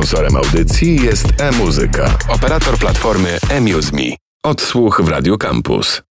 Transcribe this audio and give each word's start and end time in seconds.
Sponsorem 0.00 0.36
audycji 0.36 1.02
jest 1.02 1.26
e-muzyka, 1.40 2.18
operator 2.28 2.78
platformy 2.78 3.38
eMuseMe. 3.50 4.16
Odsłuch 4.42 5.00
w 5.02 5.08
Radio 5.08 5.38
Campus. 5.38 6.02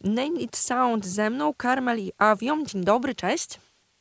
Name 0.00 0.40
It 0.40 0.56
Sound 0.56 1.06
ze 1.06 1.30
mną, 1.30 1.54
Karmel 1.54 1.98
i 1.98 2.12
Avion. 2.18 2.66
Dzień 2.66 2.84
dobry, 2.84 3.14
cześć. 3.14 3.48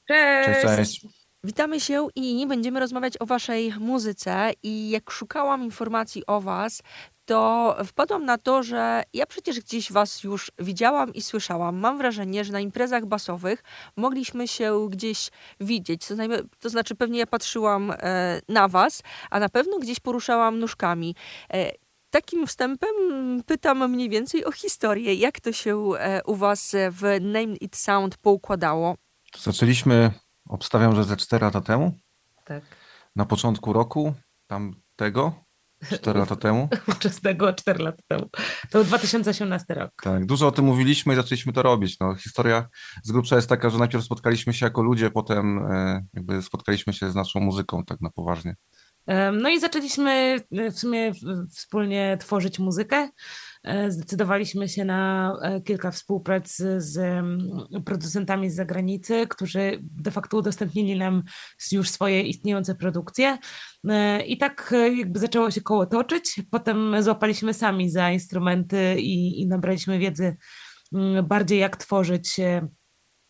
Cześć. 0.08 0.62
Cześć, 0.62 0.62
cześć. 0.62 1.08
Witamy 1.44 1.80
się 1.80 2.08
i 2.16 2.48
będziemy 2.48 2.80
rozmawiać 2.80 3.14
o 3.20 3.26
waszej 3.26 3.74
muzyce 3.80 4.52
i 4.64 4.90
jak 4.90 5.12
szukałam 5.12 5.64
informacji 5.64 6.26
o 6.28 6.42
was, 6.42 6.82
to 7.26 7.76
wpadłam 7.86 8.26
na 8.26 8.38
to, 8.38 8.64
że 8.64 9.04
ja 9.14 9.26
przecież 9.26 9.60
gdzieś 9.60 9.92
was 9.92 10.24
już 10.24 10.52
widziałam 10.60 11.14
i 11.14 11.22
słyszałam. 11.22 11.78
Mam 11.78 11.98
wrażenie, 11.98 12.46
że 12.46 12.54
na 12.54 12.60
imprezach 12.60 13.06
basowych 13.06 13.64
mogliśmy 13.98 14.48
się 14.48 14.88
gdzieś 14.90 15.30
widzieć. 15.60 16.08
To, 16.08 16.14
to 16.60 16.70
znaczy 16.70 16.96
pewnie 16.96 17.20
ja 17.20 17.28
patrzyłam 17.28 17.92
e, 17.92 18.42
na 18.50 18.68
was, 18.68 19.02
a 19.32 19.40
na 19.40 19.50
pewno 19.50 19.80
gdzieś 19.80 20.00
poruszałam 20.00 20.60
nóżkami. 20.60 21.16
E, 21.54 21.72
Takim 22.10 22.48
wstępem 22.48 22.90
pytam 23.46 23.92
mniej 23.92 24.10
więcej 24.10 24.46
o 24.46 24.52
historię. 24.52 25.14
Jak 25.16 25.40
to 25.40 25.52
się 25.54 25.90
e, 26.00 26.22
u 26.26 26.36
was 26.36 26.76
w 26.92 27.02
Name 27.22 27.56
It 27.62 27.76
Sound 27.76 28.18
poukładało? 28.18 28.96
Zaczęliśmy, 29.40 30.12
obstawiam, 30.50 30.96
że 30.96 31.04
ze 31.04 31.18
4 31.18 31.46
lata 31.46 31.62
temu, 31.62 31.92
Tak. 32.46 32.64
na 33.16 33.26
początku 33.26 33.74
roku, 33.74 34.14
tam 34.48 34.76
tego, 34.96 35.43
4 35.92 36.20
lata 36.20 36.36
temu. 36.36 36.70
Wczesnego 36.96 37.54
4 37.54 37.84
lata 37.84 38.04
temu. 38.08 38.30
To 38.70 38.78
był 38.78 38.84
2018 38.84 39.74
rok. 39.74 39.92
Tak, 40.04 40.26
dużo 40.26 40.48
o 40.48 40.52
tym 40.52 40.66
mówiliśmy 40.66 41.14
i 41.14 41.16
zaczęliśmy 41.16 41.54
to 41.54 41.62
robić. 41.62 42.00
No, 42.00 42.16
historia 42.16 42.68
z 43.04 43.12
grubsza 43.12 43.36
jest 43.36 43.50
taka, 43.50 43.70
że 43.70 43.78
najpierw 43.78 44.04
spotkaliśmy 44.04 44.54
się 44.54 44.66
jako 44.66 44.82
ludzie, 44.82 45.12
potem 45.12 45.58
e, 45.58 46.06
jakby 46.14 46.42
spotkaliśmy 46.42 46.94
się 46.94 47.12
z 47.12 47.16
naszą 47.16 47.40
muzyką 47.40 47.86
tak 47.86 48.02
na 48.02 48.10
poważnie. 48.10 48.56
No 49.42 49.50
i 49.50 49.60
zaczęliśmy 49.60 50.12
e, 50.52 50.72
w 50.72 50.80
sumie 50.80 51.12
wspólnie 51.52 52.18
tworzyć 52.20 52.60
muzykę. 52.60 53.10
E, 53.64 53.92
Zdecydowaliśmy 53.92 54.70
się 54.70 54.86
na 54.86 55.34
e, 55.42 55.62
kilka 55.62 55.92
współprac 55.92 56.56
z 56.78 57.26
producentami 57.86 58.50
z 58.50 58.56
zagranicy, 58.56 59.28
którzy 59.28 59.80
de 59.82 60.12
facto 60.12 60.38
udostępnili 60.38 60.98
nam 60.98 61.24
już 61.72 61.90
swoje 61.90 62.22
istniejące 62.22 62.76
produkcje. 62.76 63.38
I 64.28 64.38
tak 64.38 64.74
jakby 64.98 65.20
zaczęło 65.20 65.52
się 65.52 65.62
koło 65.62 65.86
toczyć. 65.86 66.42
Potem 66.52 67.04
złapaliśmy 67.04 67.54
sami 67.54 67.90
za 67.90 68.12
instrumenty 68.12 68.96
i, 69.00 69.42
i 69.42 69.48
nabraliśmy 69.48 70.00
wiedzy 70.00 70.38
mm, 70.94 71.28
bardziej 71.28 71.60
jak 71.60 71.78
tworzyć 71.78 72.40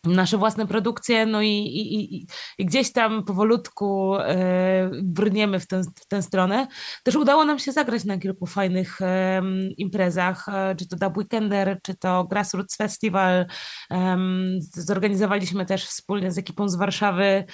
nasze 0.06 0.38
własne 0.38 0.66
produkcje, 0.66 1.26
no 1.26 1.42
i, 1.42 1.48
i, 1.48 2.14
i, 2.16 2.26
i 2.58 2.66
gdzieś 2.66 2.92
tam 2.92 3.24
powolutku 3.24 4.16
e, 4.16 4.90
brniemy 5.02 5.60
w 5.60 5.66
tę, 5.66 5.82
w 6.00 6.06
tę 6.06 6.22
stronę. 6.22 6.66
Też 7.02 7.16
udało 7.16 7.44
nam 7.44 7.58
się 7.58 7.72
zagrać 7.72 8.04
na 8.04 8.18
kilku 8.18 8.46
fajnych 8.46 9.02
em, 9.02 9.68
imprezach, 9.76 10.48
e, 10.48 10.74
czy 10.76 10.88
to 10.88 10.96
Dub 10.96 11.16
Weekender, 11.16 11.78
czy 11.82 11.94
to 11.94 12.24
Grassroots 12.24 12.76
Festival. 12.76 13.46
Zorganizowaliśmy 14.72 15.66
też 15.66 15.86
wspólnie 15.86 16.32
z 16.32 16.38
ekipą 16.38 16.68
z 16.68 16.76
Warszawy 16.76 17.44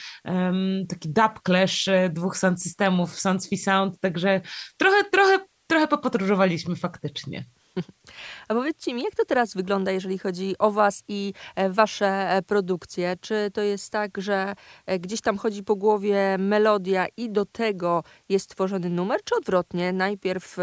taki 0.89 1.09
dub 1.09 1.41
clash 1.47 1.89
e, 1.89 2.11
dwóch 2.11 2.37
sound 2.37 2.63
systemów, 2.63 3.21
Sounds 3.21 3.49
Sound, 3.65 4.01
także 4.01 4.41
trochę, 4.77 5.05
trochę, 5.13 5.39
trochę 5.67 5.89
popodróżowaliśmy 5.89 6.77
faktycznie. 6.77 7.45
A 8.49 8.55
powiedzcie 8.55 8.95
mi, 8.95 9.03
jak 9.03 9.15
to 9.15 9.25
teraz 9.25 9.55
wygląda, 9.55 9.91
jeżeli 9.91 10.19
chodzi 10.19 10.55
o 10.59 10.71
Was 10.71 11.03
i 11.09 11.33
e, 11.57 11.71
Wasze 11.71 12.31
e, 12.31 12.43
produkcje? 12.43 13.17
Czy 13.21 13.51
to 13.55 13.61
jest 13.61 13.93
tak, 13.93 14.19
że 14.19 14.55
e, 14.87 14.99
gdzieś 14.99 15.21
tam 15.21 15.39
chodzi 15.39 15.63
po 15.63 15.77
głowie 15.77 16.37
melodia 16.39 17.07
i 17.17 17.31
do 17.31 17.45
tego 17.45 18.03
jest 18.29 18.51
tworzony 18.51 18.91
numer, 18.91 19.21
czy 19.25 19.37
odwrotnie? 19.37 19.93
Najpierw 19.93 20.57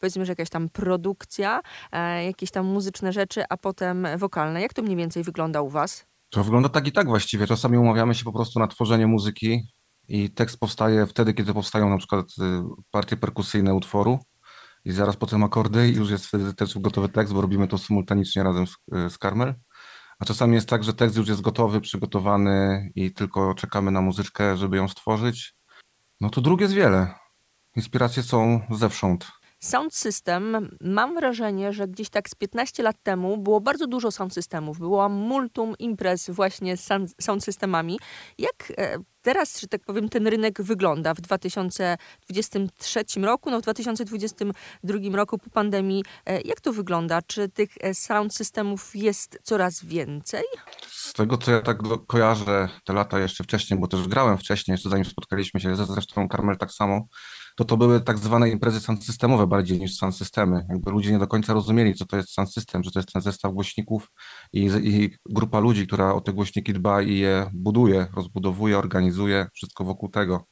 powiedzmy, 0.00 0.26
że 0.26 0.32
jakaś 0.32 0.50
tam 0.50 0.68
produkcja, 0.68 1.60
jakieś 2.26 2.50
tam 2.50 2.66
muzyczne 2.66 3.12
rzeczy, 3.12 3.44
a 3.48 3.56
potem 3.56 4.06
wokalne. 4.16 4.62
Jak 4.62 4.74
to 4.74 4.82
mniej 4.82 4.96
więcej 4.96 5.22
wygląda 5.22 5.62
u 5.62 5.68
Was? 5.68 6.06
To 6.30 6.44
wygląda 6.44 6.68
tak 6.68 6.86
i 6.86 6.92
tak 6.92 7.06
właściwie. 7.06 7.46
Czasami 7.46 7.78
umawiamy 7.78 8.14
się 8.14 8.24
po 8.24 8.32
prostu 8.32 8.60
na 8.60 8.66
tworzenie 8.66 9.06
muzyki 9.06 9.62
i 10.08 10.30
tekst 10.30 10.58
powstaje 10.60 11.06
wtedy, 11.06 11.34
kiedy 11.34 11.54
powstają 11.54 11.90
na 11.90 11.98
przykład 11.98 12.26
y, 12.26 12.62
partie 12.90 13.16
perkusyjne 13.16 13.74
utworu 13.74 14.18
i 14.84 14.92
zaraz 14.92 15.16
potem 15.16 15.44
akordy 15.44 15.88
i 15.88 15.94
już 15.94 16.10
jest 16.10 16.26
wtedy 16.26 16.54
też 16.54 16.78
gotowy 16.78 17.08
tekst, 17.08 17.34
bo 17.34 17.40
robimy 17.40 17.68
to 17.68 17.78
symultanicznie 17.78 18.42
razem 18.42 18.66
z, 18.66 18.70
y, 19.06 19.10
z 19.10 19.18
Karmel. 19.18 19.54
A 20.18 20.24
czasami 20.24 20.54
jest 20.54 20.68
tak, 20.68 20.84
że 20.84 20.94
tekst 20.94 21.16
już 21.16 21.28
jest 21.28 21.40
gotowy, 21.40 21.80
przygotowany 21.80 22.90
i 22.94 23.12
tylko 23.12 23.54
czekamy 23.54 23.90
na 23.90 24.00
muzyczkę, 24.00 24.56
żeby 24.56 24.76
ją 24.76 24.88
stworzyć. 24.88 25.54
No 26.20 26.30
to 26.30 26.40
dróg 26.40 26.60
jest 26.60 26.74
wiele. 26.74 27.14
Inspiracje 27.76 28.22
są 28.22 28.60
zewsząd. 28.70 29.26
Sound 29.60 29.94
system, 29.94 30.76
mam 30.80 31.14
wrażenie, 31.14 31.72
że 31.72 31.88
gdzieś 31.88 32.10
tak 32.10 32.28
z 32.28 32.34
15 32.34 32.82
lat 32.82 32.96
temu 33.02 33.38
było 33.38 33.60
bardzo 33.60 33.86
dużo 33.86 34.10
sound 34.10 34.34
systemów. 34.34 34.78
Było 34.78 35.08
multum 35.08 35.74
imprez 35.78 36.30
właśnie 36.30 36.76
z 36.76 36.88
sound- 36.88 37.14
sound 37.20 37.44
systemami. 37.44 37.98
Jak 38.38 38.72
e, 38.78 38.98
teraz, 39.24 39.60
że 39.60 39.66
tak 39.66 39.84
powiem, 39.84 40.08
ten 40.08 40.26
rynek 40.26 40.62
wygląda 40.62 41.14
w 41.14 41.20
2023 41.20 43.04
roku, 43.22 43.50
no 43.50 43.58
w 43.58 43.62
2022 43.62 44.98
roku 45.12 45.38
po 45.38 45.50
pandemii? 45.50 46.04
E, 46.26 46.40
jak 46.40 46.60
to 46.60 46.72
wygląda? 46.72 47.22
Czy 47.22 47.48
tych 47.48 47.70
e, 47.80 47.94
sound 47.94 48.34
systemów 48.34 48.96
jest 48.96 49.38
coraz 49.42 49.84
więcej? 49.84 50.42
Z 50.86 51.12
tego, 51.12 51.38
co 51.38 51.52
ja 51.52 51.60
tak 51.60 51.78
kojarzę 52.06 52.68
te 52.84 52.92
lata 52.92 53.18
jeszcze 53.18 53.44
wcześniej, 53.44 53.80
bo 53.80 53.88
też 53.88 54.08
grałem 54.08 54.38
wcześniej, 54.38 54.72
jeszcze 54.72 54.90
zanim 54.90 55.04
spotkaliśmy 55.04 55.60
się, 55.60 55.76
zresztą 55.76 56.28
Karmel 56.28 56.56
tak 56.56 56.72
samo, 56.72 57.06
to 57.54 57.64
to 57.64 57.76
były 57.76 58.00
tak 58.00 58.18
zwane 58.18 58.50
imprezy 58.50 58.80
sound 58.80 59.04
systemowe 59.04 59.46
bardziej 59.46 59.78
niż 59.78 59.96
sound 59.96 60.16
systemy. 60.16 60.66
Jakby 60.68 60.90
ludzie 60.90 61.12
nie 61.12 61.18
do 61.18 61.26
końca 61.26 61.52
rozumieli, 61.54 61.94
co 61.94 62.04
to 62.06 62.16
jest 62.16 62.30
sound 62.30 62.52
system, 62.52 62.82
że 62.82 62.90
to 62.90 62.98
jest 62.98 63.12
ten 63.12 63.22
zestaw 63.22 63.52
głośników 63.52 64.10
i, 64.52 64.70
i 64.82 65.10
grupa 65.30 65.58
ludzi, 65.58 65.86
która 65.86 66.14
o 66.14 66.20
te 66.20 66.32
głośniki 66.32 66.72
dba 66.72 67.02
i 67.02 67.18
je 67.18 67.50
buduje, 67.54 68.06
rozbudowuje, 68.16 68.78
organizuje, 68.78 69.46
wszystko 69.54 69.84
wokół 69.84 70.08
tego. 70.08 70.46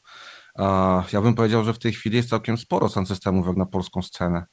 Ja 1.13 1.21
bym 1.23 1.35
powiedział, 1.35 1.65
że 1.65 1.75
w 1.75 1.79
tej 1.79 1.93
chwili 1.93 2.17
jest 2.17 2.29
całkiem 2.29 2.59
sporo 2.59 2.89
sound 2.89 3.09
systemów 3.09 3.47
jak 3.47 3.57
na 3.57 3.67
polską 3.67 4.03
scenę. 4.03 4.45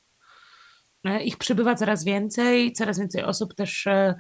E, 1.06 1.24
Ich 1.24 1.38
przybywa 1.38 1.76
coraz 1.76 2.04
więcej, 2.04 2.74
coraz 2.74 3.00
więcej 3.00 3.24
osób 3.24 3.56
też 3.56 3.88
e, 3.88 4.16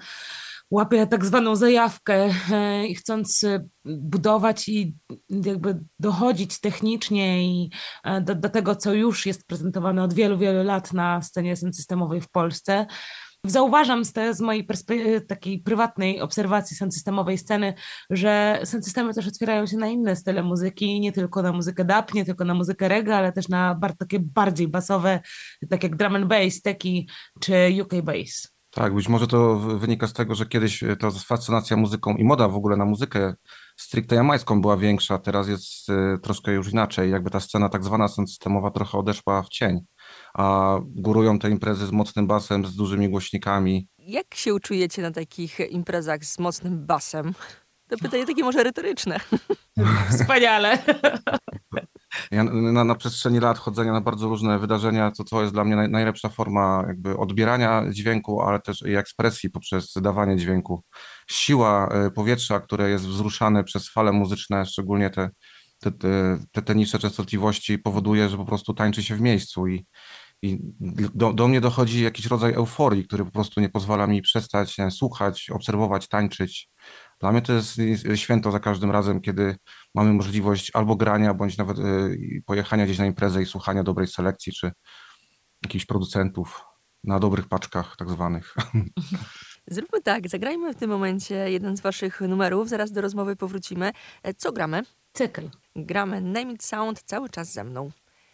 łapie 0.72 1.07
tak 1.07 1.25
zwaną 1.25 1.56
zajawkę 1.56 2.30
e, 2.52 2.88
i 2.88 2.96
chcąc 2.96 3.44
e, 3.44 3.66
budować 3.85 4.69
i 4.69 4.96
jakby 5.30 5.80
dochodzić 6.00 6.59
technicznie 6.59 7.44
i 7.44 7.72
e, 8.03 8.22
do, 8.22 8.35
do 8.35 8.50
tego, 8.50 8.75
co 8.75 8.94
już 8.94 9.25
jest 9.25 9.47
prezentowane 9.47 10.03
od 10.03 10.13
wielu, 10.13 10.38
wielu 10.38 10.63
lat 10.63 10.94
na 10.94 11.22
scenie 11.22 11.56
systemowej 11.56 12.22
w 12.22 12.30
Polsce. 12.30 12.85
Zauważam 13.46 14.06
z, 14.06 14.13
te, 14.13 14.34
z 14.34 14.41
mojej 14.41 14.68
takiej 15.28 15.59
prywatnej 15.59 16.22
obserwacji 16.22 16.78
sound 16.78 16.94
systemowej 16.94 17.38
sceny, 17.38 17.74
że 18.09 18.62
sound 18.63 18.86
systemy 18.86 19.13
też 19.13 19.28
otwierają 19.28 19.66
się 19.66 19.78
na 19.78 19.88
inne 19.88 20.16
style 20.16 20.44
muzyki, 20.44 21.00
nie 21.00 21.12
tylko 21.12 21.41
na 21.41 21.51
muzykę 21.51 21.86
dub, 21.86 22.13
nie 22.13 22.25
tylko 22.25 22.46
na 22.46 22.53
muzykę 22.53 22.88
reggae, 22.88 23.16
ale 23.16 23.31
też 23.31 23.47
na 23.47 23.75
bar- 23.75 23.97
takie 23.97 24.19
bardziej 24.19 24.68
basowe, 24.68 25.19
tak 25.69 25.84
jak 25.84 25.96
drum 25.96 26.16
and 26.16 26.25
bass, 26.25 26.62
teki 26.62 27.09
czy 27.40 27.78
UK 27.81 28.01
bass. 28.03 28.59
Tak, 28.72 28.96
być 28.96 29.09
może 29.09 29.28
to 29.28 29.56
wynika 29.56 30.07
z 30.07 30.13
tego, 30.13 30.35
że 30.35 30.46
kiedyś 30.46 30.84
e, 30.84 30.96
ta 30.96 31.12
fascynacja 31.12 31.78
muzyką 31.78 32.16
i 32.16 32.24
moda 32.24 32.47
w 32.47 32.56
ogóle 32.56 32.78
na 32.78 32.85
muzykę 32.85 33.34
stricte 33.78 34.16
jamańską 34.16 34.62
była 34.62 34.78
większa, 34.78 35.18
teraz 35.18 35.47
jest 35.47 35.90
e, 35.90 36.18
troszkę 36.24 36.52
już 36.52 36.72
inaczej. 36.72 37.12
Jakby 37.12 37.30
ta 37.30 37.40
scena 37.40 37.69
tak 37.69 37.84
zwana 37.84 38.07
systemowa 38.07 38.72
trochę 38.72 38.97
odeszła 38.97 39.44
w 39.44 39.50
cień, 39.50 39.80
a 40.34 40.78
górują 40.85 41.40
te 41.40 41.50
imprezy 41.50 41.88
z 41.88 41.91
mocnym 41.91 42.28
basem, 42.28 42.66
z 42.66 42.75
dużymi 42.75 43.09
głośnikami. 43.09 43.88
Jak 43.97 44.35
się 44.35 44.59
czujecie 44.59 45.01
na 45.01 45.12
takich 45.12 45.59
imprezach 45.59 46.25
z 46.25 46.40
mocnym 46.40 46.86
basem? 46.86 47.34
To 47.88 47.97
pytanie 47.97 48.25
takie 48.25 48.44
może 48.44 48.63
retoryczne. 48.63 49.19
Wspaniale. 50.12 50.78
Ja 52.31 52.44
na, 52.44 52.84
na 52.84 52.96
przestrzeni 52.96 53.40
lat 53.40 53.57
chodzenia 53.57 53.94
na 53.94 54.01
bardzo 54.01 54.30
różne 54.30 54.60
wydarzenia, 54.60 55.12
to 55.12 55.24
to 55.24 55.42
jest 55.42 55.54
dla 55.54 55.63
mnie 55.63 55.75
naj, 55.75 55.89
najlepsza 55.89 56.30
forma 56.30 56.84
jakby 56.88 57.18
odbierania 57.18 57.84
dźwięku, 57.92 58.42
ale 58.42 58.60
też 58.60 58.81
i 58.81 58.95
ekspresji 58.95 59.50
poprzez 59.50 59.94
dawanie 60.01 60.38
dźwięku. 60.38 60.84
Siła 61.30 61.88
e, 61.88 62.12
powietrza, 62.12 62.60
które 62.60 62.89
jest 62.89 63.07
wzruszane 63.07 63.63
przez 63.63 63.89
fale 63.89 64.12
muzyczne, 64.12 64.66
szczególnie 64.66 65.10
te, 65.10 65.30
te, 65.80 65.92
te, 66.51 66.62
te, 66.62 66.75
niższe 66.75 67.00
częstotliwości, 67.00 67.80
powoduje, 67.80 68.30
że 68.30 68.38
po 68.38 68.45
prostu 68.45 68.74
tańczy 68.74 69.04
się 69.04 69.16
w 69.16 69.22
miejscu 69.22 69.68
i, 69.68 69.86
i 70.42 70.60
do, 71.16 71.34
do 71.34 71.48
mnie 71.48 71.62
dochodzi 71.62 72.04
jakiś 72.04 72.25
rodzaj 72.25 72.54
euforii, 72.54 73.07
który 73.07 73.25
po 73.25 73.31
prostu 73.31 73.62
nie 73.62 73.69
pozwala 73.69 74.07
mi 74.07 74.22
przestać 74.22 74.78
słuchać, 74.89 75.50
obserwować, 75.50 76.07
tańczyć. 76.07 76.69
Dla 77.19 77.31
mnie 77.31 77.42
to 77.42 77.54
jest 77.54 77.80
święto 78.16 78.51
za 78.51 78.60
każdym 78.60 78.92
razem, 78.92 79.22
kiedy 79.22 79.56
mamy 79.95 80.13
możliwość 80.13 80.71
albo 80.74 80.95
grania, 80.95 81.33
bądź 81.33 81.57
nawet 81.57 81.80
y, 81.80 82.44
pojechania 82.45 82.86
gdzieś 82.86 82.97
na 82.97 83.06
imprezę 83.06 83.41
i 83.41 83.45
słuchania 83.45 83.83
dobrej 83.83 84.07
selekcji, 84.07 84.53
czy 84.53 84.71
jakichś 85.63 85.86
producentów 85.86 86.62
na 87.03 87.19
dobrych 87.19 87.47
paczkach 87.47 87.95
tak 87.97 88.09
zwanych. 88.09 88.56
Zróbmy 89.68 90.01
tak, 90.01 90.30
zagrajmy 90.30 90.74
w 90.74 90.77
tym 90.77 90.89
momencie 90.89 91.51
jeden 91.51 91.77
z 91.77 91.81
waszych 91.81 92.21
numerów, 92.21 92.69
zaraz 92.69 92.91
do 92.91 93.01
rozmowy 93.01 93.36
powrócimy. 93.36 93.91
E, 94.24 94.33
Co 94.33 94.51
gramy? 94.51 94.83
cykl. 95.13 95.50
Gramy 95.75 96.21
Name 96.21 96.51
It 96.53 96.63
Sound 96.63 97.03
cały 97.03 97.30
czas 97.30 97.53
ze 97.53 97.63
mną. 97.63 97.91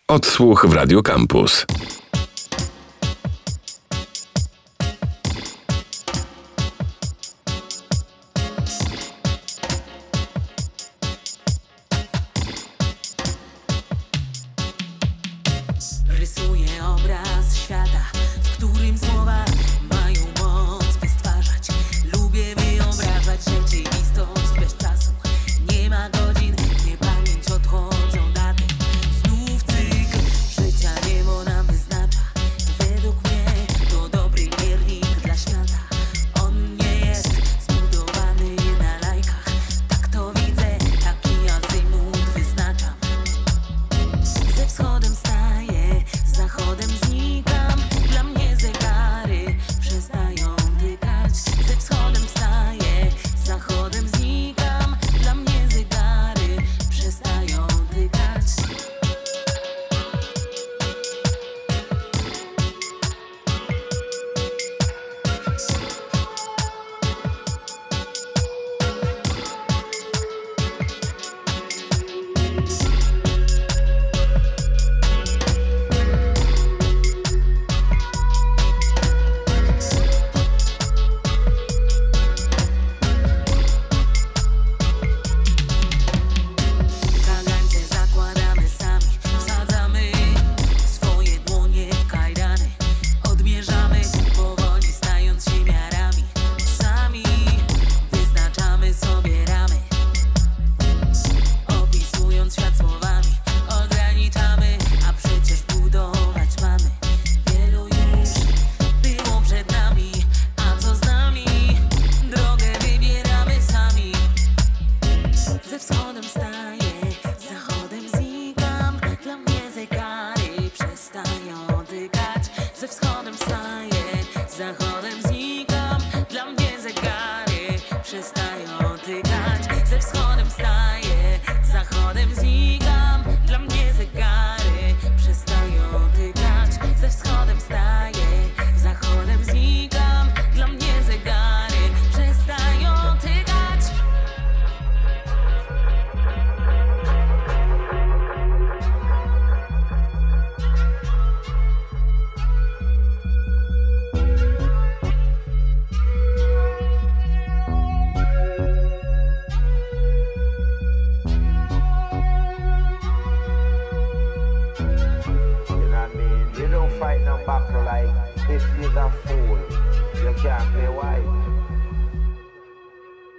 Odsłuch 0.07 0.65
w 0.65 0.73
Radio 0.73 1.01
Campus. 1.01 1.65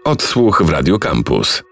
Odsłuch 0.06 0.62
w 0.62 0.70
Radio 0.70 0.98
Campus. 0.98 1.62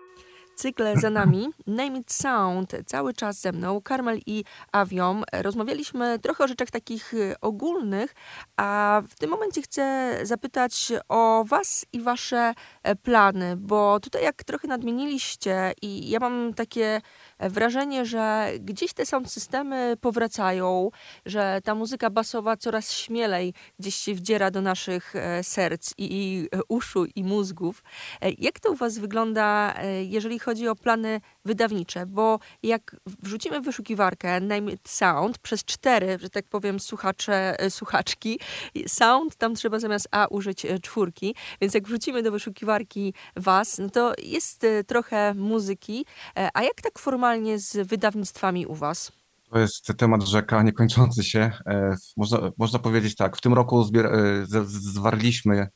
Cykle 0.54 0.96
za 0.96 1.10
nami. 1.10 1.48
Name 1.66 1.98
It 1.98 2.12
Sound 2.12 2.72
cały 2.86 3.14
czas 3.14 3.40
ze 3.40 3.52
mną, 3.52 3.80
Karmel 3.80 4.18
i 4.26 4.44
Aviom. 4.72 5.24
Rozmawialiśmy 5.32 6.18
trochę 6.18 6.44
o 6.44 6.48
rzeczach 6.48 6.70
takich 6.70 7.14
y, 7.14 7.34
ogólnych, 7.40 8.14
a 8.56 9.02
w 9.08 9.14
tym 9.14 9.30
momencie 9.30 9.62
chcę 9.62 10.18
zapytać 10.22 10.92
o 11.08 11.44
Was 11.48 11.86
i 11.92 12.00
Wasze 12.00 12.54
plany, 13.02 13.56
bo 13.56 14.00
tutaj 14.00 14.22
jak 14.22 14.44
trochę 14.44 14.68
nadmieniliście 14.68 15.72
i 15.82 16.10
ja 16.10 16.20
mam 16.20 16.54
takie 16.54 17.00
wrażenie, 17.40 18.06
że 18.06 18.52
gdzieś 18.60 18.92
te 18.92 19.06
sound 19.06 19.32
systemy 19.32 19.96
powracają, 20.00 20.90
że 21.26 21.60
ta 21.64 21.74
muzyka 21.74 22.10
basowa 22.10 22.56
coraz 22.56 22.92
śmielej 22.92 23.54
gdzieś 23.78 23.94
się 23.94 24.14
wdziera 24.14 24.50
do 24.50 24.60
naszych 24.60 25.16
e, 25.16 25.44
serc 25.44 25.92
i, 25.98 26.04
i 26.12 26.48
e, 26.52 26.60
uszu 26.68 27.04
i 27.04 27.24
mózgów. 27.24 27.82
E, 28.20 28.30
jak 28.38 28.60
to 28.60 28.70
u 28.70 28.74
Was 28.74 28.98
wygląda, 28.98 29.74
jeżeli 30.02 30.38
chodzi 30.38 30.68
o 30.68 30.76
plany 30.76 31.20
wydawnicze? 31.44 32.06
Bo 32.06 32.38
jak 32.62 32.96
wrzucimy 33.22 33.60
w 33.60 33.64
wyszukiwarkę 33.64 34.40
Name 34.40 34.72
It 34.72 34.88
Sound 34.88 35.38
przez 35.38 35.64
cztery, 35.64 36.18
że 36.20 36.30
tak 36.30 36.48
powiem, 36.48 36.80
słuchacze, 36.80 37.56
słuchaczki, 37.68 38.40
sound, 38.86 39.36
tam 39.36 39.54
trzeba 39.54 39.78
zamiast 39.78 40.08
A 40.10 40.26
użyć 40.26 40.66
czwórki, 40.82 41.34
więc 41.60 41.74
jak 41.74 41.86
wrzucimy 41.86 42.22
do 42.22 42.30
wyszukiwarki 42.30 43.14
Was, 43.36 43.78
no 43.78 43.90
to 43.90 44.12
jest 44.22 44.66
trochę 44.86 45.34
muzyki, 45.34 46.06
a 46.54 46.62
jak 46.62 46.82
tak 46.82 46.98
formalnie 46.98 47.58
z 47.58 47.88
wydawnictwami 47.88 48.66
u 48.66 48.74
Was? 48.74 49.12
To 49.54 49.58
jest 49.58 49.92
temat 49.96 50.22
rzeka 50.22 50.62
niekończący 50.62 51.24
się. 51.24 51.50
E, 51.66 51.96
można, 52.16 52.38
można 52.58 52.78
powiedzieć 52.78 53.16
tak, 53.16 53.36
w 53.36 53.40
tym 53.40 53.54
roku 53.54 53.82
zbier- 53.82 54.14
e, 54.14 54.64
zwarliśmy 54.66 55.68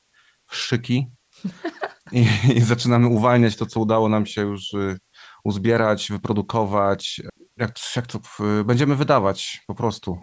szyki 0.50 1.06
i, 2.12 2.26
i, 2.54 2.60
zaczynamy 2.60 3.08
uwalniać 3.08 3.56
to, 3.56 3.66
co 3.66 3.80
udało 3.80 4.08
nam 4.08 4.26
się 4.26 4.42
już 4.42 4.74
e, 4.74 4.96
uzbierać, 5.48 6.08
wyprodukować. 6.10 7.20
Jak, 7.56 7.74
jak 7.96 8.06
to 8.06 8.20
będziemy 8.64 8.96
wydawać 8.96 9.60
po 9.66 9.74
prostu. 9.74 10.18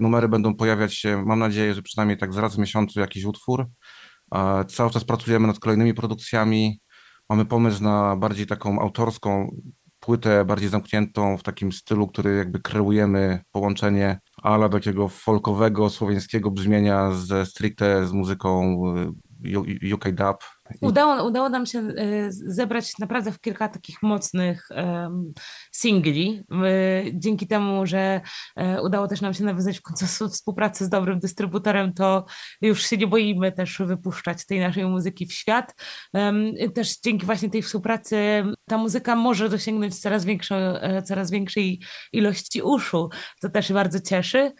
Numery 0.00 0.28
będą 0.28 0.54
pojawiać 0.54 0.94
się, 0.94 1.24
mam 1.26 1.38
nadzieję, 1.38 1.74
że 1.74 1.82
przynajmniej 1.82 2.18
tak 2.18 2.34
z 2.34 2.38
raz 2.38 2.56
w 2.56 2.58
miesiącu 2.58 3.00
jakiś 3.00 3.24
utwór. 3.24 3.66
Cały 4.68 4.90
czas 4.90 5.04
pracujemy 5.04 5.46
nad 5.46 5.58
kolejnymi 5.58 5.94
produkcjami. 5.94 6.80
Mamy 7.30 7.44
pomysł 7.44 7.82
na 7.82 8.16
bardziej 8.16 8.46
taką 8.46 8.80
autorską 8.80 9.56
płytę 10.00 10.44
bardziej 10.44 10.68
zamkniętą 10.68 11.36
w 11.38 11.42
takim 11.42 11.72
stylu, 11.72 12.08
który 12.08 12.36
jakby 12.36 12.60
kreujemy 12.60 13.40
połączenie 13.52 14.18
ala 14.42 14.68
takiego 14.68 15.08
folkowego, 15.08 15.90
słowiańskiego 15.90 16.50
brzmienia 16.50 17.12
ze 17.12 17.46
stricte 17.46 18.06
z 18.06 18.12
muzyką 18.12 18.82
UK 19.94 20.10
Dub. 20.12 20.36
Udało, 20.80 21.24
udało 21.24 21.48
nam 21.48 21.66
się 21.66 21.78
e, 21.78 21.92
zebrać 22.30 22.98
naprawdę 22.98 23.32
w 23.32 23.40
kilka 23.40 23.68
takich 23.68 24.02
mocnych 24.02 24.68
singli. 25.72 26.42
Dzięki 27.14 27.46
temu, 27.46 27.86
że 27.86 28.20
e, 28.56 28.82
udało 28.82 29.08
też 29.08 29.20
nam 29.20 29.34
się 29.34 29.44
nawiązać 29.44 29.78
w 29.78 29.82
końcu 29.82 30.28
współpracę 30.28 30.84
z 30.84 30.88
dobrym 30.88 31.18
dystrybutorem, 31.18 31.92
to 31.92 32.24
już 32.60 32.86
się 32.86 32.96
nie 32.96 33.06
boimy 33.06 33.52
też 33.52 33.78
wypuszczać 33.78 34.46
tej 34.46 34.60
naszej 34.60 34.84
muzyki 34.84 35.26
w 35.26 35.32
świat. 35.32 35.74
Też 36.74 37.00
dzięki 37.00 37.26
właśnie 37.26 37.50
tej 37.50 37.62
współpracy 37.62 38.44
ta 38.68 38.78
muzyka 38.78 39.16
może 39.16 39.48
dosięgnąć 39.48 40.00
coraz, 40.00 40.24
większą, 40.24 40.54
e, 40.56 41.02
coraz 41.02 41.30
większej 41.30 41.80
ilości 42.12 42.62
uszu. 42.62 43.08
To 43.40 43.48
też 43.48 43.72
bardzo 43.72 44.00
cieszy. 44.00 44.52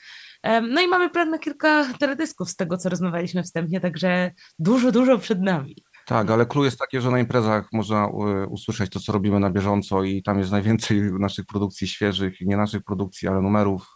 No 0.62 0.80
i 0.80 0.88
mamy 0.88 1.10
plan 1.10 1.30
na 1.30 1.38
kilka 1.38 1.86
teledysków 1.98 2.50
z 2.50 2.56
tego, 2.56 2.76
co 2.76 2.88
rozmawialiśmy 2.88 3.42
wstępnie, 3.42 3.80
także 3.80 4.30
dużo, 4.58 4.92
dużo 4.92 5.18
przed 5.18 5.42
nami. 5.42 5.76
Tak, 6.06 6.30
ale 6.30 6.46
clue 6.46 6.64
jest 6.64 6.78
takie, 6.78 7.00
że 7.00 7.10
na 7.10 7.18
imprezach 7.18 7.68
można 7.72 8.08
usłyszeć 8.48 8.90
to, 8.90 9.00
co 9.00 9.12
robimy 9.12 9.40
na 9.40 9.50
bieżąco 9.50 10.02
i 10.02 10.22
tam 10.22 10.38
jest 10.38 10.50
najwięcej 10.50 11.02
naszych 11.20 11.46
produkcji 11.46 11.88
świeżych, 11.88 12.40
nie 12.40 12.56
naszych 12.56 12.82
produkcji, 12.84 13.28
ale 13.28 13.40
numerów, 13.40 13.86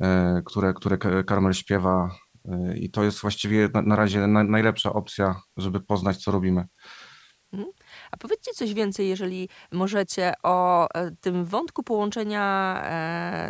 e, 0.00 0.42
które, 0.44 0.74
które 0.74 1.24
Karmel 1.24 1.52
śpiewa 1.52 2.10
e, 2.48 2.76
i 2.76 2.90
to 2.90 3.04
jest 3.04 3.20
właściwie 3.20 3.68
na, 3.86 3.96
razie 3.96 4.26
na, 4.26 4.44
najlepsza 4.44 4.92
opcja, 4.92 5.40
żeby 5.56 5.80
poznać, 5.80 6.16
co 6.16 6.30
robimy. 6.30 6.64
A 8.14 8.16
powiedzcie 8.16 8.52
coś 8.52 8.74
więcej, 8.74 9.08
jeżeli 9.08 9.48
możecie, 9.72 10.32
o 10.42 10.88
e, 10.94 11.10
tym 11.20 11.44
wątku 11.44 11.82
połączenia 11.82 12.82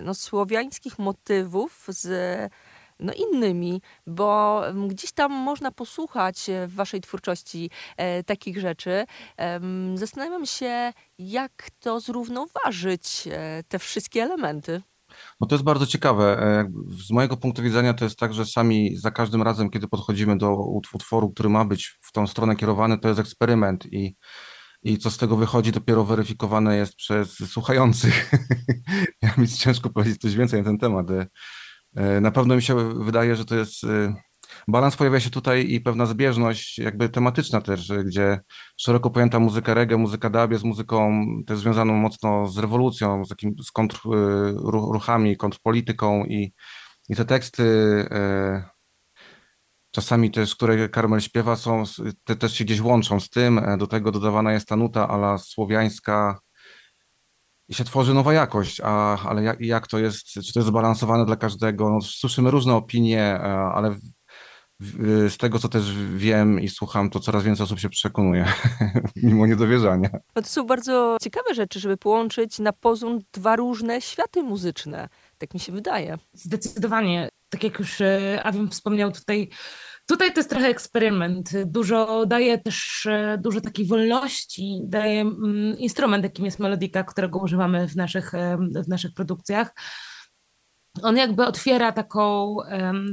no, 0.03 0.15
słowiańskich 0.15 0.99
motywów 0.99 1.87
z 1.89 2.53
no 3.01 3.13
innymi, 3.13 3.83
bo 4.07 4.63
gdzieś 4.89 5.13
tam 5.13 5.33
można 5.33 5.71
posłuchać 5.71 6.49
e, 6.49 6.67
w 6.67 6.75
waszej 6.75 7.01
twórczości 7.01 7.71
e, 7.97 8.23
takich 8.23 8.61
rzeczy. 8.61 9.05
E, 9.39 9.61
zastanawiam 9.95 10.47
się, 10.47 10.93
jak 11.19 11.69
to 11.81 12.01
zrównoważyć, 12.01 13.29
e, 13.31 13.63
te 13.69 13.79
wszystkie 13.79 14.23
elementy. 14.23 14.83
No 15.41 15.47
to 15.47 15.55
jest 15.55 15.65
bardzo 15.65 15.87
ciekawe. 15.87 16.39
E, 16.43 16.71
z 17.07 17.11
mojego 17.11 17.37
punktu 17.37 17.63
widzenia 17.63 17.95
to 17.95 18.05
jest 18.05 18.19
tak, 18.19 18.35
że 18.35 18.47
sami 18.47 18.97
za 18.97 19.11
każdym 19.11 19.43
razem, 19.43 19.71
kiedy 19.71 19.89
podchodzimy 19.89 20.39
do 20.39 20.57
utworu, 20.93 21.31
który 21.31 21.49
ma 21.49 21.65
być 21.65 21.99
w 22.03 22.13
tą 22.13 22.27
stronę 22.27 22.57
kierowany, 22.57 22.99
to 22.99 23.09
jest 23.09 23.21
eksperyment 23.21 23.87
i 23.93 24.17
i 24.85 24.99
co 24.99 25.11
z 25.11 25.19
tego 25.19 25.37
wychodzi, 25.37 25.73
dopiero 25.73 26.05
weryfikowane 26.05 26.77
jest 26.77 26.97
przez 26.97 27.37
słuchających. 27.53 28.31
ja 29.23 29.35
mi 29.39 29.49
ciężko 29.49 29.91
powiedzieć 29.91 30.21
coś 30.21 30.37
więcej 30.37 30.61
na 30.61 30.65
ten 30.65 30.79
temat. 30.79 31.07
E, 31.97 32.21
na 32.21 32.31
pewno 32.31 32.57
mi 32.57 32.63
się 32.63 33.05
wydaje, 33.05 33.37
że 33.37 33.45
to 33.45 33.55
jest 33.55 33.85
e, 33.85 34.15
balans 34.69 34.97
pojawia 34.97 35.21
się 35.21 35.31
tutaj 35.31 35.71
i 35.71 35.81
pewna 35.81 36.07
zbieżność 36.07 36.79
jakby 36.79 37.09
tematyczna 37.09 37.61
też, 37.61 37.93
gdzie 38.05 38.41
szeroko 38.77 39.11
pojęta 39.11 39.39
muzyka 39.39 39.75
reggae, 39.75 39.97
muzyka 39.97 40.31
dub 40.31 40.53
jest 40.53 40.65
muzyką 40.65 41.25
też 41.47 41.59
związaną 41.59 41.95
mocno 41.95 42.49
z 42.49 42.59
rewolucją, 42.59 43.25
z, 43.25 43.29
takim, 43.29 43.55
z 43.63 43.71
kontrruchami, 43.73 45.31
e, 45.31 45.37
kontrpolityką 45.37 46.25
i, 46.25 46.53
i 47.09 47.17
te 47.17 47.25
teksty 47.25 47.65
czasami 49.95 50.31
też, 50.31 50.55
które 50.55 50.89
Karmel 50.89 51.21
śpiewa 51.21 51.57
są, 51.57 51.83
te 52.25 52.37
też 52.37 52.55
się 52.55 52.65
gdzieś 52.65 52.81
łączą 52.81 53.21
z 53.21 53.31
tym, 53.31 53.61
do 53.79 53.87
tego 53.87 54.13
dodawana 54.13 54.53
jest 54.53 54.69
ta 54.69 54.77
nuta 54.77 55.09
ala 55.09 55.39
słowiańska, 55.39 56.41
i 57.69 57.75
się 57.75 57.85
tworzy 57.85 58.15
nowa 58.15 58.33
jakość, 58.33 58.81
a, 58.85 59.19
ale 59.29 59.43
jak, 59.43 59.61
jak 59.61 59.87
to 59.87 59.99
jest, 59.99 60.27
czy 60.27 60.53
to 60.53 60.61
jest 60.61 60.69
zbalansowane 60.69 61.27
dla 61.27 61.37
każdego? 61.37 61.91
No, 61.91 62.01
słyszymy 62.01 62.51
różne 62.51 62.75
opinie, 62.75 63.21
e, 63.21 63.43
ale 63.75 63.91
w, 63.91 64.01
w, 64.81 65.31
z 65.33 65.37
tego, 65.37 65.59
co 65.59 65.69
też 65.69 65.95
wiem 66.17 66.61
i 66.61 66.69
słucham, 66.69 67.11
to 67.11 67.21
coraz 67.21 67.43
więcej 67.43 67.65
osób 67.65 67.81
się 67.81 67.89
przekonuje, 67.89 68.47
mimo 69.23 69.47
niedowierzania. 69.47 70.09
No 70.37 70.43
to 70.43 70.49
są 70.49 70.67
bardzo 70.67 71.17
ciekawe 71.23 71.55
rzeczy, 71.55 71.81
żeby 71.81 71.97
połączyć 71.97 72.59
na 72.59 72.73
pozór 72.73 73.21
dwa 73.33 73.57
różne 73.57 74.01
światy 74.01 74.43
muzyczne. 74.43 75.09
Tak 75.39 75.55
mi 75.55 75.61
się 75.61 75.73
wydaje. 75.73 76.19
Zdecydowanie. 76.33 77.29
Tak 77.55 77.65
jak 77.65 77.79
już 77.79 78.01
e, 78.01 78.41
Awim 78.43 78.71
wspomniał 78.71 79.13
tutaj, 79.13 79.49
Tutaj 80.07 80.33
to 80.33 80.41
jest 80.41 80.51
trochę 80.51 80.67
eksperyment. 80.67 81.51
Dużo 81.67 82.27
daje 82.27 82.59
też 82.59 83.07
e, 83.07 83.39
dużo 83.43 83.61
takiej 83.61 83.87
wolności, 83.87 84.81
daje 84.85 85.21
mm, 85.21 85.79
instrument, 85.79 86.25
jakim 86.25 86.45
jest 86.45 86.59
melodika, 86.59 87.05
którego 87.05 87.39
używamy 87.39 87.89
w 87.89 87.97
naszych, 87.97 88.33
w 88.85 88.89
naszych 88.89 89.15
produkcjach. 89.15 89.75
On 91.03 91.17
jakby 91.17 91.47
otwiera 91.47 91.93
taką, 91.93 92.57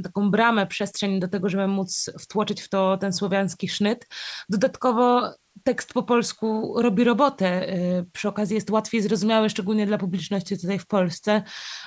taką 0.02 0.30
bramę, 0.30 0.66
przestrzeń 0.66 1.20
do 1.20 1.28
tego, 1.28 1.48
żeby 1.48 1.66
móc 1.66 2.10
wtłoczyć 2.20 2.62
w 2.62 2.68
to 2.68 2.96
ten 2.96 3.12
słowiański 3.12 3.68
sznyt. 3.68 4.06
Dodatkowo 4.48 5.34
tekst 5.64 5.92
po 5.92 6.02
polsku 6.02 6.74
robi 6.82 7.04
robotę. 7.04 7.68
Y, 7.74 8.06
przy 8.12 8.28
okazji 8.28 8.54
jest 8.54 8.70
łatwiej 8.70 9.02
zrozumiały, 9.02 9.50
szczególnie 9.50 9.86
dla 9.86 9.98
publiczności 9.98 10.58
tutaj 10.58 10.78
w 10.78 10.86
Polsce, 10.86 11.42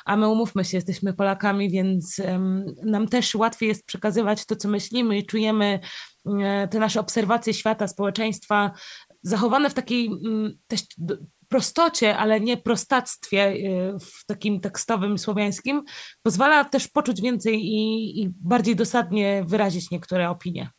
a 0.06 0.18
my 0.18 0.30
umówmy 0.30 0.66
się, 0.66 0.78
jesteśmy 0.78 1.14
Polakami, 1.14 1.70
więc 1.70 2.22
nam 2.86 3.08
też 3.08 3.36
łatwiej 3.36 3.70
jest 3.70 3.86
przekazywać 3.86 4.46
to, 4.46 4.56
co 4.56 4.70
myślimy 4.70 5.18
i 5.18 5.26
czujemy 5.26 5.80
e, 6.42 6.68
te 6.68 6.80
nasze 6.80 7.00
obserwacje 7.00 7.54
świata, 7.54 7.88
społeczeństwa, 7.88 8.72
zachowane 9.22 9.70
w 9.70 9.74
takiej 9.74 10.08
mm, 10.08 10.58
też 10.68 10.82
prostocie, 11.48 12.18
ale 12.18 12.40
nie 12.42 12.58
prostactwie 12.58 13.48
y, 13.48 14.00
w 14.00 14.26
takim 14.26 14.60
tekstowym 14.60 15.18
słowiańskim, 15.18 15.84
pozwala 16.22 16.66
też 16.66 16.88
poczuć 16.88 17.22
więcej 17.22 17.66
i, 17.66 18.22
i 18.22 18.30
bardziej 18.30 18.76
dosadnie 18.76 19.44
wyrazić 19.48 19.92
niektóre 19.92 20.30
opinie. 20.30 20.70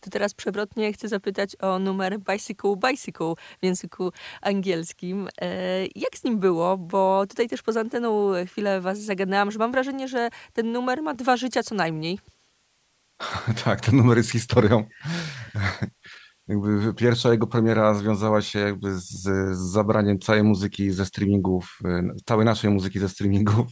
To 0.00 0.10
teraz 0.10 0.34
przewrotnie 0.34 0.92
chcę 0.92 1.08
zapytać 1.08 1.56
o 1.60 1.78
numer 1.78 2.18
Bicycle 2.18 2.76
Bicycle 2.90 3.34
w 3.62 3.64
języku 3.64 4.12
angielskim. 4.42 5.28
E, 5.40 5.86
jak 5.94 6.18
z 6.18 6.24
nim 6.24 6.38
było? 6.38 6.78
Bo 6.78 7.26
tutaj 7.26 7.48
też 7.48 7.62
poza 7.62 7.80
anteną 7.80 8.32
chwilę 8.46 8.80
was 8.80 8.98
zagadnęłam, 8.98 9.50
że 9.50 9.58
mam 9.58 9.72
wrażenie, 9.72 10.08
że 10.08 10.28
ten 10.52 10.72
numer 10.72 11.02
ma 11.02 11.14
dwa 11.14 11.36
życia 11.36 11.62
co 11.62 11.74
najmniej. 11.74 12.18
tak, 13.64 13.80
ten 13.80 13.96
numer 13.96 14.16
jest 14.16 14.30
historią. 14.30 14.84
Jakby 16.50 16.94
pierwsza 16.94 17.30
jego 17.30 17.46
premiera 17.46 17.94
związała 17.94 18.42
się 18.42 18.58
jakby 18.58 18.94
z, 18.94 19.22
z 19.52 19.58
zabraniem 19.58 20.18
całej 20.18 20.42
muzyki 20.42 20.90
ze 20.90 21.06
streamingów, 21.06 21.78
e, 21.84 22.02
całej 22.24 22.46
naszej 22.46 22.70
muzyki 22.70 22.98
ze 22.98 23.08
streamingów. 23.08 23.66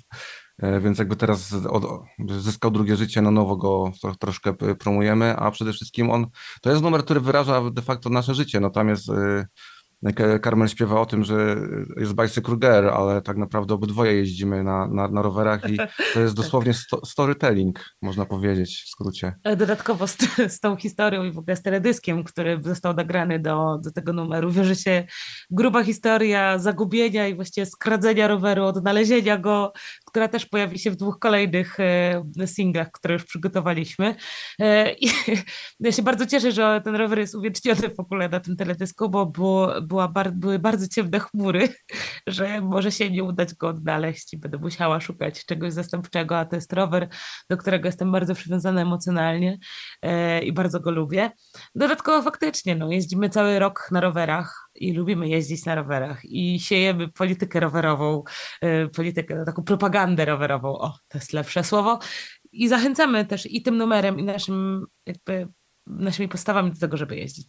E, 0.59 0.81
więc 0.81 0.99
jakby 0.99 1.17
teraz 1.17 1.53
od, 1.53 1.85
zyskał 2.29 2.71
drugie 2.71 2.97
życie, 2.97 3.23
na 3.23 3.31
nowo 3.31 3.57
go 3.57 3.93
troszkę 4.21 4.55
promujemy, 4.55 5.37
a 5.37 5.51
przede 5.51 5.73
wszystkim 5.73 6.11
on, 6.11 6.27
to 6.63 6.71
jest 6.71 6.83
numer, 6.83 7.05
który 7.05 7.21
wyraża 7.21 7.71
de 7.71 7.83
facto 7.83 8.11
nasze 8.11 8.35
życie, 8.35 8.61
no 8.61 8.71
tam 8.71 8.89
jest 8.89 9.11
Carmel 10.45 10.69
śpiewa 10.69 11.01
o 11.01 11.07
tym, 11.07 11.25
że 11.25 11.57
jest 11.97 12.15
Bicycle 12.15 12.57
Girl, 12.57 12.89
ale 12.89 13.23
tak 13.23 13.37
naprawdę 13.37 13.75
obydwoje 13.75 14.15
jeździmy 14.15 14.65
na, 14.65 14.87
na, 14.87 15.09
na 15.09 15.23
rowerach 15.23 15.71
i 15.71 15.79
to 16.15 16.21
jest 16.21 16.35
dosłownie 16.35 16.75
sto, 16.75 17.07
storytelling, 17.07 17.85
można 18.03 18.27
powiedzieć 18.27 18.83
w 18.87 18.89
skrócie. 18.89 19.35
E, 19.45 19.57
dodatkowo 19.57 20.07
z, 20.07 20.17
z, 20.55 20.61
tą 20.61 20.77
historią 20.77 21.25
i 21.25 21.33
w 21.33 21.39
ogóle 21.39 21.57
z 21.57 21.63
teledyskiem, 21.63 22.25
który 22.25 22.61
został 22.63 22.95
nagrany 22.95 23.39
do, 23.39 23.79
do 23.85 23.93
tego 23.93 24.13
numeru, 24.13 24.51
wiąże 24.51 24.77
się 24.77 25.07
gruba 25.51 25.85
historia 25.85 26.59
zagubienia 26.59 27.29
i 27.29 27.35
właściwie 27.35 27.67
skradzenia 27.67 28.29
roweru, 28.29 28.65
odnalezienia 28.65 29.39
go, 29.39 29.73
która 30.09 30.29
też 30.29 30.47
pojawi 30.47 30.79
się 30.79 30.91
w 30.91 30.97
dwóch 30.97 31.19
kolejnych 31.19 31.81
e, 31.81 32.47
singlach, 32.47 32.91
które 32.93 33.15
już 33.15 33.25
przygotowaliśmy. 33.25 34.15
E, 34.61 34.93
I 34.93 35.11
ja 35.81 35.93
się 35.93 36.03
bardzo 36.03 36.27
cieszę, 36.27 36.53
że 36.53 36.81
ten 36.85 36.97
rower 36.97 37.19
jest 37.19 37.35
uwieczniony 37.35 37.89
w 37.97 38.01
ogóle 38.01 38.29
na 38.29 38.41
tym 38.41 38.57
teledysku, 38.57 39.09
bo 39.09 39.27
było 39.27 39.81
była 39.83 40.09
bar 40.09 40.33
były 40.33 40.59
bardzo 40.59 40.89
ciemne 40.89 41.21
chmury, 41.21 41.69
że 42.27 42.61
może 42.61 42.93
się 42.93 43.11
nie 43.11 43.25
udać 43.25 43.55
go 43.55 43.69
odnaleźć 43.69 44.35
i 44.35 44.39
będę 44.39 44.59
musiała 44.59 45.01
szukać 45.01 45.47
czegoś 45.47 45.73
zastępczego, 45.73 46.39
a 46.39 46.45
to 46.45 46.57
jest 46.57 46.73
rower, 46.73 47.09
do 47.51 47.57
którego 47.57 47.89
jestem 47.89 48.13
bardzo 48.13 48.35
przywiązana 48.35 48.83
emocjonalnie 48.83 49.59
e, 50.03 50.43
i 50.43 50.53
bardzo 50.53 50.81
go 50.81 50.91
lubię. 50.91 51.31
Dodatkowo 51.75 52.23
faktycznie, 52.23 52.77
no, 52.77 52.91
jeździmy 52.93 53.31
cały 53.31 53.59
rok 53.59 53.89
na 53.91 54.01
rowerach 54.01 54.68
i 54.75 54.93
lubimy 54.93 55.29
jeździć 55.29 55.65
na 55.65 55.75
rowerach. 55.75 56.25
I 56.25 56.61
siejemy 56.61 57.09
politykę 57.09 57.61
rowerową, 57.61 58.23
e, 58.61 58.89
politykę, 58.89 59.45
taką 59.47 59.63
propagandę 59.63 60.25
rowerową, 60.25 60.79
o, 60.79 60.99
to 61.09 61.19
jest 61.19 61.33
lepsze 61.33 61.65
słowo, 61.65 61.99
i 62.53 62.69
zachęcamy 62.69 63.25
też 63.25 63.47
i 63.47 63.63
tym 63.63 63.77
numerem, 63.77 64.19
i 64.19 64.25
naszym 64.25 64.87
jakby 65.07 65.49
naszymi 65.87 66.29
postawami 66.29 66.71
do 66.73 66.79
tego, 66.79 66.97
żeby 66.97 67.17
jeździć. 67.17 67.49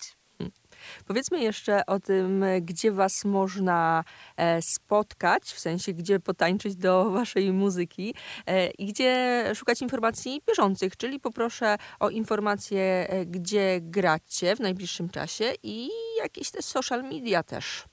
Powiedzmy 1.06 1.44
jeszcze 1.44 1.86
o 1.86 2.00
tym, 2.00 2.46
gdzie 2.62 2.92
was 2.92 3.26
można 3.26 4.04
e, 4.38 4.62
spotkać, 4.62 5.44
w 5.44 5.60
sensie 5.60 5.94
gdzie 5.94 6.20
potańczyć 6.20 6.76
do 6.76 7.10
waszej 7.12 7.54
muzyki 7.54 8.14
e, 8.46 8.68
i 8.68 8.86
gdzie 8.86 9.44
szukać 9.56 9.82
informacji 9.82 10.42
bieżących, 10.48 10.98
czyli 10.98 11.20
poproszę 11.20 11.76
o 12.00 12.10
informacje, 12.10 13.08
e, 13.10 13.26
gdzie 13.26 13.80
gracie 13.82 14.56
w 14.56 14.60
najbliższym 14.60 15.10
czasie 15.10 15.54
i 15.64 15.90
jakieś 16.22 16.52
te 16.52 16.62
social 16.62 17.04
media 17.04 17.44
też. 17.44 17.86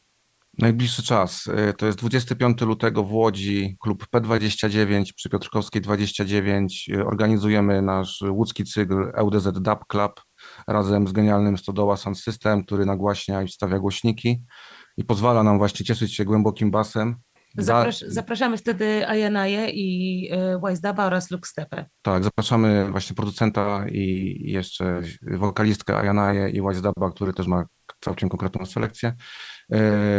Najbliższy 0.59 1.03
czas 1.03 1.45
to 1.79 1.87
jest 1.87 1.99
25 1.99 2.61
lutego 2.61 3.05
w 3.05 3.12
Łodzi, 3.12 3.76
klub 3.81 4.07
P29 4.12 5.12
przy 5.17 5.29
Piotrkowskiej 5.31 5.83
29. 5.83 6.91
Organizujemy 7.07 7.83
nasz 7.83 8.25
łódzki 8.31 8.65
cykl 8.65 9.12
LDZ 9.15 9.61
Dub 9.61 9.87
Club 9.88 10.21
razem 10.66 11.08
z 11.08 11.12
genialnym 11.12 11.58
Stodoła 11.58 11.96
Sound 11.96 12.18
System, 12.18 12.64
który 12.64 12.86
nagłaśnia 12.86 13.42
i 13.42 13.46
wstawia 13.46 13.78
głośniki 13.78 14.44
i 14.96 15.04
pozwala 15.04 15.42
nam 15.42 15.58
właśnie 15.58 15.86
cieszyć 15.86 16.14
się 16.14 16.25
głębokim 16.25 16.70
basem. 16.70 17.16
Zaprasz, 17.58 18.00
zapraszamy 18.00 18.56
wtedy 18.56 19.08
Ayanaje 19.08 19.70
i 19.70 20.28
y, 20.32 20.68
Wisedaba 20.68 21.06
oraz 21.06 21.30
Luxstepę. 21.30 21.86
Tak, 22.02 22.25
zapraszamy 22.25 22.90
właśnie 22.90 23.16
producenta 23.16 23.86
i 23.88 24.36
jeszcze 24.44 25.02
wokalistkę 25.22 25.96
Ayanaje 25.96 26.50
i 26.50 26.62
Wisedaba, 26.62 27.10
który 27.10 27.32
też 27.32 27.46
ma 27.46 27.64
całkiem 28.00 28.28
konkretną 28.28 28.66
selekcję. 28.66 29.08
Y, 29.08 29.14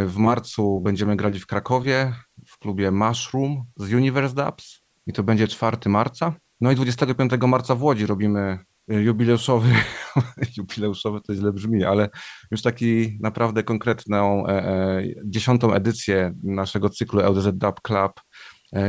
w 0.05 0.15
marcu 0.17 0.81
będziemy 0.81 1.15
grali 1.15 1.39
w 1.39 1.47
Krakowie 1.47 2.13
w 2.47 2.59
klubie 2.59 2.91
Mushroom 2.91 3.65
z 3.77 3.93
Universe 3.93 4.35
Dubs 4.35 4.81
i 5.07 5.13
to 5.13 5.23
będzie 5.23 5.47
4 5.47 5.77
marca. 5.85 6.33
No 6.61 6.71
i 6.71 6.75
25 6.75 7.31
marca 7.47 7.75
w 7.75 7.83
Łodzi 7.83 8.05
robimy 8.05 8.59
jubileuszowy, 8.87 9.69
jubileuszowy 10.57 11.21
to 11.21 11.35
źle 11.35 11.53
brzmi, 11.53 11.83
ale 11.83 12.09
już 12.51 12.61
taki 12.61 13.17
naprawdę 13.21 13.63
konkretną 13.63 14.47
e, 14.47 14.49
e, 14.49 15.03
dziesiątą 15.25 15.73
edycję 15.73 16.33
naszego 16.43 16.89
cyklu 16.89 17.21
LDZ 17.21 17.57
Dub 17.57 17.81
Club 17.81 18.11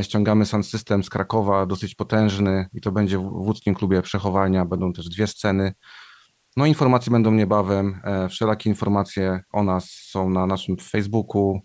Ściągamy 0.01 0.45
Sound 0.45 0.67
System 0.67 1.03
z 1.03 1.09
Krakowa, 1.09 1.65
dosyć 1.65 1.95
potężny 1.95 2.67
i 2.73 2.81
to 2.81 2.91
będzie 2.91 3.17
w 3.17 3.23
łódzkim 3.23 3.75
klubie 3.75 4.01
przechowania. 4.01 4.65
Będą 4.65 4.93
też 4.93 5.09
dwie 5.09 5.27
sceny. 5.27 5.73
No 6.57 6.65
informacje 6.65 7.11
będą 7.11 7.31
niebawem. 7.31 8.01
Wszelakie 8.29 8.69
informacje 8.69 9.39
o 9.53 9.63
nas 9.63 9.89
są 9.89 10.29
na 10.29 10.45
naszym 10.45 10.77
Facebooku, 10.77 11.59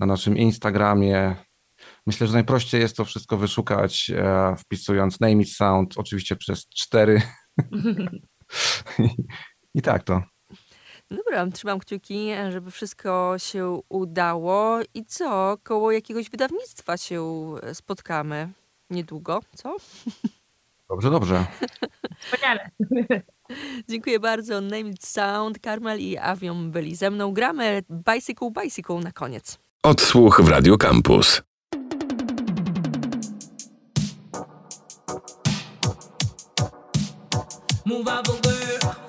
na 0.00 0.06
naszym 0.06 0.36
Instagramie. 0.36 1.36
Myślę, 2.06 2.26
że 2.26 2.32
najprościej 2.32 2.80
jest 2.80 2.96
to 2.96 3.04
wszystko 3.04 3.36
wyszukać 3.36 4.10
wpisując 4.58 5.20
Name 5.20 5.42
It 5.42 5.50
Sound, 5.50 5.94
oczywiście 5.96 6.36
przez 6.36 6.68
cztery 6.68 7.22
I, 9.74 9.82
tak 9.82 10.02
to. 10.02 10.22
No 11.10 11.16
dobra, 11.16 11.46
trzymam 11.46 11.78
kciuki, 11.78 12.28
żeby 12.50 12.70
wszystko 12.70 13.34
się 13.38 13.80
udało. 13.88 14.78
I 14.94 15.04
co? 15.04 15.56
Koło 15.62 15.92
jakiegoś 15.92 16.30
wydawnictwa 16.30 16.96
się 16.96 17.24
e, 17.62 17.74
spotkamy 17.74 18.48
niedługo, 18.90 19.40
co? 19.54 19.76
Dobrze, 20.88 21.10
dobrze. 21.10 21.46
Wspaniale. 22.20 22.70
Dziękuję 23.88 24.20
bardzo. 24.20 24.60
Named 24.60 25.04
Sound, 25.04 25.58
Karmel 25.58 26.00
i 26.00 26.18
Avion 26.18 26.70
byli 26.70 26.96
ze 26.96 27.10
mną. 27.10 27.32
Gramy 27.32 27.82
Bicycle 27.90 28.50
Bicycle 28.62 28.96
na 28.96 29.12
koniec. 29.12 29.58
Odsłuch 29.82 30.40
w 30.42 30.48
Radio 30.48 30.78
Campus. 30.78 31.42
Move 37.92 38.08
up, 38.08 38.24
girl. 38.42 39.01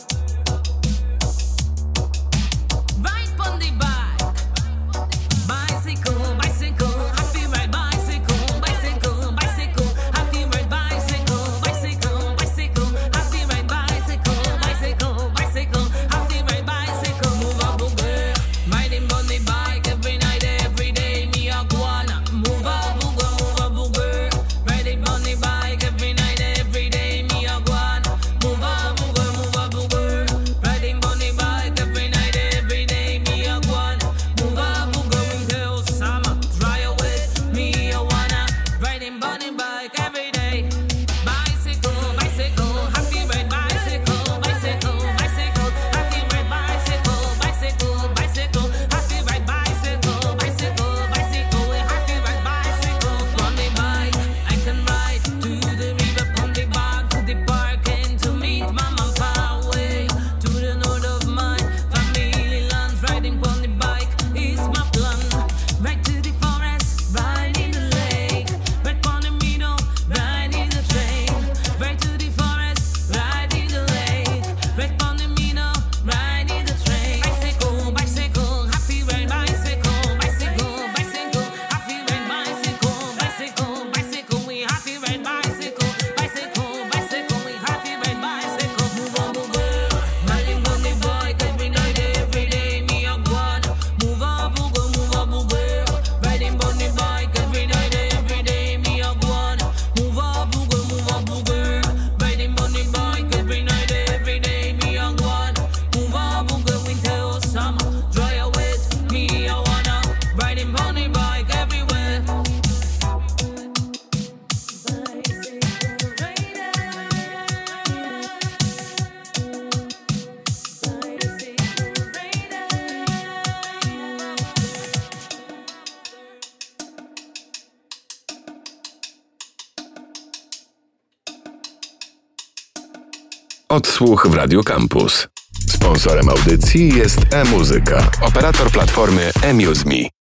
słuch 134.06 134.28
w 134.30 134.34
Radio 134.34 134.64
Campus. 134.64 135.28
Sponsorem 135.70 136.30
audycji 136.30 136.96
jest 136.96 137.20
e-muzyka, 137.34 138.12
operator 138.22 138.72
platformy 138.72 139.32
eMuseMe. 139.42 140.14